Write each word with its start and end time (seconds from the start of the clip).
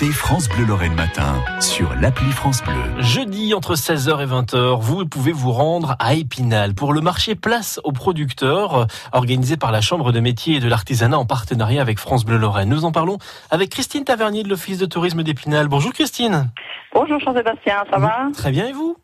Écoutez 0.00 0.12
France 0.12 0.48
Bleu 0.48 0.64
Lorraine 0.64 0.94
Matin 0.94 1.42
sur 1.60 1.92
l'appli 1.96 2.30
France 2.30 2.62
Bleu. 2.62 3.00
Jeudi 3.00 3.52
entre 3.52 3.74
16h 3.74 4.22
et 4.22 4.26
20h, 4.26 4.78
vous 4.80 5.04
pouvez 5.06 5.32
vous 5.32 5.50
rendre 5.50 5.96
à 5.98 6.14
Épinal 6.14 6.76
pour 6.76 6.92
le 6.92 7.00
marché 7.00 7.34
Place 7.34 7.80
aux 7.82 7.90
producteurs 7.90 8.86
organisé 9.12 9.56
par 9.56 9.72
la 9.72 9.80
Chambre 9.80 10.12
de 10.12 10.20
métiers 10.20 10.58
et 10.58 10.60
de 10.60 10.68
l'artisanat 10.68 11.18
en 11.18 11.26
partenariat 11.26 11.82
avec 11.82 11.98
France 11.98 12.24
Bleu 12.24 12.36
Lorraine. 12.36 12.68
Nous 12.68 12.84
en 12.84 12.92
parlons 12.92 13.18
avec 13.50 13.70
Christine 13.70 14.04
Tavernier 14.04 14.44
de 14.44 14.48
l'Office 14.48 14.78
de 14.78 14.86
tourisme 14.86 15.24
d'Épinal. 15.24 15.66
Bonjour 15.66 15.92
Christine. 15.92 16.52
Bonjour 16.94 17.18
Jean-Sébastien, 17.18 17.82
ça 17.90 17.98
va? 17.98 18.28
Très 18.34 18.52
bien 18.52 18.68
et 18.68 18.72
vous? 18.72 18.96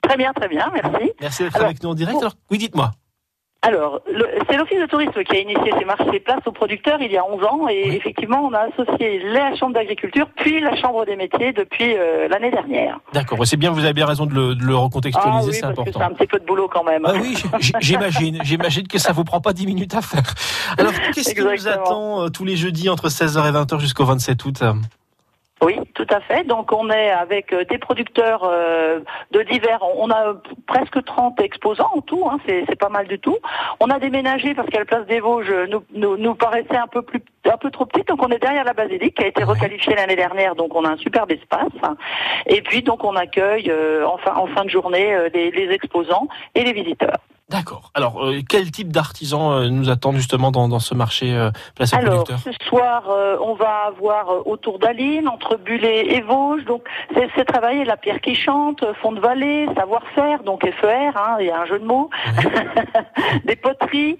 Très 0.00 0.16
bien, 0.16 0.32
très 0.32 0.48
bien, 0.48 0.70
merci. 0.72 1.10
Merci 1.20 1.42
d'être 1.42 1.60
avec 1.60 1.82
nous 1.82 1.90
en 1.90 1.94
direct. 1.94 2.16
Alors, 2.20 2.32
oui, 2.50 2.56
dites-moi. 2.56 2.92
Alors, 3.62 4.00
c'est 4.48 4.56
l'Office 4.56 4.80
de 4.80 4.86
tourisme 4.86 5.24
qui 5.24 5.36
a 5.36 5.40
initié 5.40 5.72
ces 5.76 5.84
marchés 5.84 6.20
places 6.20 6.46
aux 6.46 6.52
producteurs 6.52 7.02
il 7.02 7.10
y 7.10 7.16
a 7.16 7.24
11 7.24 7.44
ans 7.44 7.68
et 7.68 7.88
effectivement, 7.88 8.48
on 8.48 8.52
a 8.52 8.68
associé 8.68 9.20
la 9.24 9.56
Chambre 9.56 9.74
d'agriculture 9.74 10.28
puis 10.36 10.60
la 10.60 10.76
Chambre 10.76 11.04
des 11.04 11.16
métiers 11.16 11.52
depuis 11.52 11.96
euh, 11.96 12.28
l'année 12.28 12.52
dernière. 12.52 13.00
D'accord, 13.12 13.44
c'est 13.44 13.56
bien, 13.56 13.72
vous 13.72 13.84
avez 13.84 13.94
bien 13.94 14.06
raison 14.06 14.26
de 14.26 14.34
le, 14.34 14.76
recontextualiser, 14.76 15.50
ah 15.50 15.52
c'est 15.52 15.64
important. 15.64 15.98
C'est 15.98 16.04
un 16.04 16.12
petit 16.12 16.28
peu 16.28 16.38
de 16.38 16.44
boulot 16.44 16.68
quand 16.72 16.84
même. 16.84 17.02
Ah 17.04 17.14
oui, 17.20 17.36
j'imagine, 17.80 18.38
j'imagine 18.44 18.86
que 18.86 18.98
ça 18.98 19.12
vous 19.12 19.24
prend 19.24 19.40
pas 19.40 19.52
10 19.52 19.66
minutes 19.66 19.94
à 19.94 20.02
faire. 20.02 20.34
Alors, 20.78 20.92
qu'est-ce 21.12 21.34
qui 21.34 21.40
vous 21.40 21.68
attend 21.68 22.22
euh, 22.22 22.28
tous 22.28 22.44
les 22.44 22.56
jeudis 22.56 22.88
entre 22.88 23.08
16h 23.08 23.48
et 23.48 23.52
20h 23.52 23.80
jusqu'au 23.80 24.04
27 24.04 24.44
août 24.44 24.62
oui, 25.60 25.76
tout 25.94 26.06
à 26.10 26.20
fait. 26.20 26.44
Donc 26.44 26.72
on 26.72 26.88
est 26.88 27.10
avec 27.10 27.52
euh, 27.52 27.64
des 27.64 27.78
producteurs 27.78 28.44
euh, 28.44 29.00
de 29.32 29.42
divers. 29.42 29.80
On 29.96 30.10
a 30.10 30.34
presque 30.66 31.04
30 31.04 31.40
exposants 31.40 31.90
en 31.94 32.00
tout. 32.00 32.28
Hein, 32.30 32.38
c'est 32.46 32.78
pas 32.78 32.88
mal 32.88 33.08
du 33.08 33.18
tout. 33.18 33.36
On 33.80 33.90
a 33.90 33.98
déménagé 33.98 34.54
parce 34.54 34.68
qu'à 34.68 34.78
la 34.78 34.84
place 34.84 35.06
des 35.06 35.18
Vosges 35.18 35.52
nous, 35.68 35.82
nous, 35.92 36.16
nous, 36.16 36.34
paraissait 36.36 36.76
un 36.76 36.86
peu 36.86 37.02
plus 37.02 37.20
un 37.50 37.56
peu 37.56 37.70
trop 37.70 37.86
petite. 37.86 38.06
Donc 38.08 38.22
on 38.22 38.28
est 38.28 38.38
derrière 38.38 38.64
la 38.64 38.72
basilique 38.72 39.16
qui 39.16 39.24
a 39.24 39.26
été 39.26 39.42
requalifiée 39.42 39.96
l'année 39.96 40.16
dernière. 40.16 40.54
Donc 40.54 40.76
on 40.76 40.84
a 40.84 40.90
un 40.90 40.96
superbe 40.96 41.32
espace. 41.32 41.72
Et 42.46 42.62
puis 42.62 42.82
donc 42.82 43.02
on 43.02 43.16
accueille 43.16 43.70
euh, 43.70 44.06
en, 44.06 44.18
fin, 44.18 44.34
en 44.36 44.46
fin 44.46 44.64
de 44.64 44.70
journée 44.70 45.28
les, 45.34 45.50
les 45.50 45.74
exposants 45.74 46.28
et 46.54 46.62
les 46.62 46.72
visiteurs. 46.72 47.18
D'accord. 47.50 47.90
Alors, 47.94 48.26
euh, 48.26 48.40
quel 48.46 48.70
type 48.70 48.92
d'artisans 48.92 49.52
euh, 49.52 49.68
nous 49.70 49.88
attendent 49.88 50.16
justement 50.16 50.50
dans, 50.50 50.68
dans 50.68 50.80
ce 50.80 50.94
marché 50.94 51.34
euh, 51.34 51.50
place 51.74 51.94
Alors, 51.94 52.28
ce 52.28 52.50
soir, 52.66 53.04
on 53.40 53.54
va 53.54 53.86
avoir 53.86 54.46
autour 54.46 54.78
d'Aline, 54.78 55.28
entre 55.28 55.56
Bullet 55.56 56.14
et 56.14 56.20
Vosges. 56.20 56.66
Donc, 56.66 56.82
c'est 57.14 57.44
travailler 57.46 57.86
la 57.86 57.96
pierre 57.96 58.20
qui 58.20 58.34
chante, 58.34 58.84
fond 59.00 59.12
de 59.12 59.20
vallée, 59.20 59.66
savoir-faire, 59.74 60.42
donc 60.42 60.62
FER, 60.80 61.12
hein, 61.16 61.36
il 61.40 61.46
y 61.46 61.50
a 61.50 61.60
un 61.60 61.64
jeu 61.64 61.78
de 61.78 61.86
mots, 61.86 62.10
des 63.46 63.56
poteries. 63.56 64.18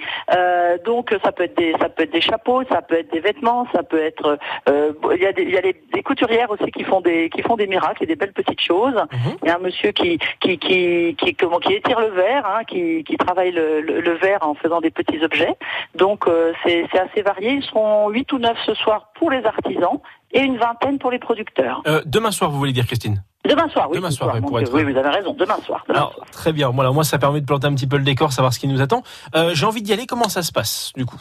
donc, 0.87 1.15
ça 1.23 1.31
peut 1.31 1.45
être 1.45 1.57
des, 1.59 1.75
ça 1.79 1.91
peut 1.91 2.05
être 2.05 2.13
des 2.13 2.23
chapeaux, 2.23 2.63
ça 2.71 2.81
peut 2.81 2.99
être 2.99 3.13
des 3.13 3.21
vêtements, 3.21 3.67
ça 3.73 3.83
peut 3.83 4.03
être, 4.03 4.39
il 4.67 5.21
y 5.21 5.27
a 5.27 5.33
des, 5.33 5.43
il 5.43 5.51
y 5.51 5.59
a 5.59 5.63
des, 5.63 6.03
couturières 6.03 6.51
aussi 6.51 6.71
qui 6.71 6.85
font 6.85 7.03
des, 7.03 7.29
qui 7.29 7.43
font 7.43 7.57
des 7.57 7.67
miracles 7.67 8.05
et 8.05 8.07
des 8.07 8.17
belles 8.17 8.33
petites 8.33 8.63
choses. 8.63 8.95
Mhm. 8.95 9.37
Il 9.43 9.49
y 9.49 9.51
a 9.51 9.57
un 9.57 9.59
monsieur 9.59 9.91
qui, 9.91 10.19
qui, 10.41 10.59
qui, 10.59 11.15
qui, 11.19 11.35
comment, 11.35 11.59
qui 11.59 11.75
étire 11.75 12.01
le 12.01 12.09
verre, 12.09 12.47
hein, 12.47 12.65
qui, 12.65 13.05
qui 13.05 13.18
travaillent 13.19 13.53
le, 13.53 14.19
verre 14.21 14.39
en 14.43 14.55
faisant 14.55 14.81
des 14.81 14.91
petits 14.91 15.23
objets. 15.23 15.55
Donc 15.95 16.27
euh, 16.27 16.53
c'est 16.65 16.89
assez 16.99 17.23
varié. 17.23 17.53
Ils 17.53 17.63
seront 17.63 18.09
8 18.09 18.33
ou 18.33 18.39
9 18.39 18.57
ce 18.65 18.75
soir 18.75 19.11
pour 19.15 19.31
les 19.31 19.45
artisans 19.45 20.01
et 20.33 20.41
une 20.41 20.59
vingtaine 20.59 20.99
pour 20.99 21.11
les 21.11 21.19
producteurs. 21.19 21.83
Euh, 21.87 22.03
demain 22.07 22.31
soir, 22.31 22.51
vous 22.51 22.59
voulez 22.59 22.73
dire, 22.73 22.87
Christine? 22.87 23.23
Demain 23.45 23.69
soir, 23.69 23.89
oui. 23.89 23.97
Demain 23.97 24.11
soir, 24.11 24.37
oui, 24.43 24.65
vous 24.85 24.99
avez 24.99 25.09
raison. 25.09 25.33
Demain 25.33 25.59
soir. 25.65 25.85
Très 26.33 26.53
bien. 26.53 26.71
Voilà, 26.71 26.91
moi, 26.91 27.05
ça 27.05 27.19
permet 27.19 27.41
de 27.41 27.47
planter 27.47 27.67
un 27.67 27.75
petit 27.75 27.87
peu 27.87 27.97
le 27.97 28.05
décor, 28.05 28.33
savoir 28.33 28.53
ce 28.53 28.59
qui 28.59 28.69
nous 28.69 28.83
attend. 28.83 29.03
Euh, 29.35 29.53
j'ai 29.55 29.65
envie 29.65 29.81
d'y 29.81 29.93
aller. 29.93 30.07
Comment 30.07 30.29
ça 30.29 30.43
se 30.43 30.53
passe, 30.53 30.93
du 30.97 31.07
coup? 31.07 31.19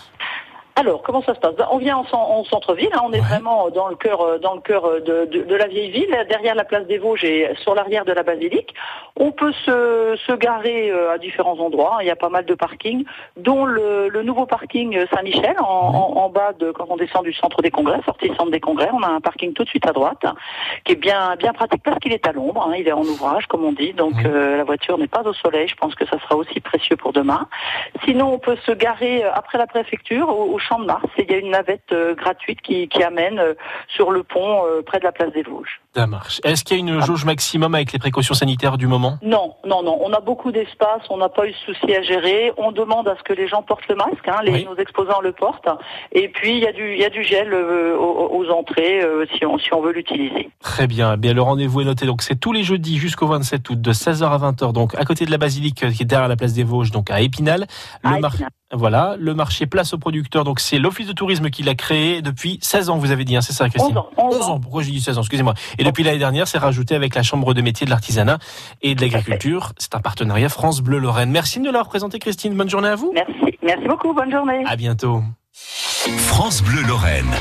Alors, 0.80 1.02
comment 1.02 1.24
ça 1.24 1.34
se 1.34 1.40
passe? 1.40 1.56
On 1.72 1.80
vient 1.80 1.98
en, 1.98 2.44
centre-ville, 2.44 2.92
hein, 2.94 3.02
on 3.04 3.12
est 3.12 3.20
vraiment 3.20 3.72
dans 3.72 3.88
le 3.88 3.96
cœur, 3.96 4.22
euh, 4.22 4.38
dans 4.38 4.54
le 4.54 4.62
cœur 4.62 4.86
euh, 4.86 5.00
de, 5.00 5.56
la 5.56 5.66
vieille 5.66 5.90
ville, 5.90 6.16
derrière 6.30 6.54
la 6.54 6.66
place 6.66 6.86
des 6.86 7.00
Vosges 7.00 7.24
et 7.24 7.50
sur 7.64 7.74
l'arrière 7.74 8.06
de 8.06 8.12
la 8.12 8.22
basilique. 8.22 8.76
On 9.16 9.32
peut 9.32 9.54
se, 9.66 10.36
garer 10.36 10.92
euh, 10.92 11.12
à 11.12 11.18
différents 11.18 11.58
endroits. 11.58 11.98
Il 12.02 12.06
y 12.06 12.12
a 12.12 12.16
pas 12.16 12.30
mal 12.30 12.46
de 12.46 12.54
parkings, 12.54 13.06
dont 13.38 13.66
le, 13.66 14.22
nouveau 14.22 14.46
parking 14.46 15.04
Saint-Michel 15.12 15.56
en, 15.60 16.30
bas 16.30 16.54
de 16.54 16.70
quand 16.72 16.86
on 16.90 16.98
descend 16.98 17.24
du 17.24 17.34
centre 17.34 17.64
des 17.64 17.72
congrès, 17.72 18.00
sortie 18.06 18.28
centre 18.38 18.52
des 18.52 18.60
congrès. 18.60 18.90
On 18.94 19.02
a 19.02 19.08
un 19.08 19.22
parking 19.22 19.54
tout 19.54 19.64
de 19.64 19.70
suite 19.70 19.88
à 19.88 19.94
droite, 19.94 20.26
qui 20.84 20.92
est 20.92 20.96
bien 20.96 21.36
bien 21.38 21.54
pratique 21.54 21.82
parce 21.84 21.98
qu'il 21.98 22.14
est 22.14 22.28
à 22.28 22.34
l'ombre. 22.34 22.68
Hein. 22.70 22.76
il 22.78 22.88
est 22.88 22.92
en 22.92 23.02
ouvrage, 23.02 23.48
comme 23.48 23.64
on 23.64 23.72
dit, 23.72 23.94
donc 23.94 24.14
la 24.22 24.64
voiture 24.66 24.98
n'est 24.98 25.08
pas 25.08 25.22
au 25.22 25.34
soleil. 25.34 25.68
Je 25.68 25.76
pense 25.76 25.96
que 25.96 26.06
ça 26.06 26.20
sera 26.20 26.36
aussi 26.36 26.60
précieux 26.60 26.98
pour 26.98 27.14
demain. 27.14 27.48
Sinon, 28.04 28.34
on 28.34 28.40
peut 28.40 28.58
se 28.66 28.74
garer 28.74 29.24
après 29.24 29.58
la 29.58 29.66
préfecture 29.66 30.30
au 30.30 30.60
Champ 30.68 30.80
de 30.80 30.86
Mars. 30.86 31.06
il 31.18 31.32
y 31.32 31.34
a 31.34 31.38
une 31.38 31.52
navette 31.52 31.92
euh, 31.92 32.16
gratuite 32.16 32.62
qui, 32.62 32.88
amène 33.04 33.40
euh, 33.40 33.54
sur 33.88 34.12
le 34.12 34.24
pont 34.24 34.66
euh, 34.66 34.82
près 34.82 35.00
de 35.00 35.04
la 35.04 35.12
place 35.12 35.32
des 35.32 35.44
Vosges. 35.44 35.82
Ça 35.96 36.08
marche. 36.08 36.42
Est-ce 36.44 36.64
qu'il 36.64 36.78
y 36.78 36.80
a 36.80 36.84
une 36.84 37.02
jauge 37.02 37.26
maximum 37.26 37.74
avec 37.74 37.94
les 37.94 38.00
précautions 38.00 38.34
sanitaires 38.34 38.78
du 38.78 38.88
moment? 38.88 39.18
Non, 39.22 39.56
non, 39.66 39.82
non. 39.82 39.98
On 40.02 40.12
a 40.14 40.20
beaucoup 40.20 40.52
d'espace, 40.52 41.02
on 41.10 41.18
n'a 41.18 41.30
pas 41.30 41.48
eu 41.48 41.52
de 41.52 41.58
souci 41.66 41.96
à 41.96 42.02
gérer. 42.02 42.52
On 42.58 42.72
demande 42.72 43.08
à 43.08 43.16
ce 43.16 43.24
que 43.24 43.34
les 43.34 43.48
gens 43.48 43.64
portent 43.64 43.88
le 43.88 43.96
masque, 43.96 44.28
hein, 44.28 44.40
les, 44.44 44.66
nos 44.66 44.76
exposants 44.76 45.22
le 45.22 45.32
portent. 45.32 45.70
Et 46.12 46.28
puis 46.28 46.58
il 46.58 46.64
y 46.64 46.68
a 46.68 46.72
du, 46.72 46.94
il 46.94 47.00
y 47.00 47.06
a 47.06 47.10
du 47.10 47.24
gel 47.24 47.54
aux, 47.54 48.50
entrées 48.50 49.02
si, 49.36 49.46
on, 49.46 49.58
si 49.58 49.74
on 49.74 49.82
veut 49.82 49.92
l'utiliser. 49.92 50.50
Très 50.62 50.88
bien. 50.88 51.14
Eh 51.14 51.18
bien 51.18 51.34
le 51.34 51.42
rendez-vous 51.42 51.82
est 51.82 51.86
noté. 51.86 52.06
Donc 52.06 52.22
c'est 52.22 52.40
tous 52.40 52.52
les 52.52 52.64
jeudis 52.64 52.98
jusqu'au 52.98 53.28
27 53.28 53.68
août 53.70 53.82
de 53.82 53.94
16h 53.94 54.24
à 54.26 54.38
20h. 54.38 54.74
Donc 54.74 54.96
à 54.96 55.06
côté 55.06 55.26
de 55.26 55.32
la 55.32 55.38
basilique 55.38 55.90
qui 55.92 56.04
est 56.04 56.06
derrière 56.06 56.28
la 56.28 56.36
place 56.36 56.54
des 56.54 56.64
Vosges, 56.64 56.92
donc 56.92 57.10
à 57.10 57.22
Épinal. 57.22 57.66
Le 58.04 58.10
à 58.10 58.18
Épinal. 58.18 58.50
Voilà, 58.74 59.16
le 59.18 59.34
marché 59.34 59.66
Place 59.66 59.94
aux 59.94 59.98
producteurs, 59.98 60.44
donc 60.44 60.60
c'est 60.60 60.78
l'Office 60.78 61.08
de 61.08 61.14
tourisme 61.14 61.50
qui 61.50 61.64
l'a 61.64 61.74
créé 61.74 62.22
depuis 62.22 62.60
16 62.62 62.90
ans, 62.90 62.98
vous 62.98 63.12
avez 63.12 63.24
dit, 63.24 63.38
hein, 63.38 63.42
c'est 63.42 63.54
ça 63.54 63.70
Christine 63.70 63.96
11 64.18 64.42
ans, 64.42 64.60
pourquoi 64.60 64.84
j'ai 64.84 64.92
dit 64.92 65.00
16 65.00 65.18
ans, 65.18 65.22
excusez-moi. 65.22 65.54
Et 65.78 65.86
depuis 65.86 66.04
l'année 66.04 66.18
dernière, 66.18 66.50
c'est 66.50 66.58
rajouté 66.58 66.94
avec 66.94 67.16
la 67.16 67.24
Chambre 67.24 67.54
de 67.54 67.62
métiers 67.62 67.86
de 67.86 67.92
l'artisanat 67.92 68.40
et 68.82 68.94
de 68.94 69.02
l'agriculture. 69.02 69.72
C'est 69.78 69.96
un 69.96 70.02
partenariat 70.02 70.50
France 70.50 70.82
Bleu 70.82 71.00
Lorraine. 71.00 71.32
Merci 71.32 71.60
de 71.60 71.64
nous 71.64 71.72
l'avoir 71.72 71.88
présenté 71.88 72.20
Christine, 72.20 72.56
bonne 72.56 72.70
journée 72.70 72.90
à 72.90 72.96
vous. 72.96 73.14
Merci, 73.14 73.58
merci 73.64 73.88
beaucoup, 73.88 74.14
bonne 74.14 74.32
journée. 74.32 74.64
À 74.66 74.76
bientôt. 74.76 75.24
France 75.54 76.62
Bleu 76.62 76.82
Lorraine. 76.82 77.32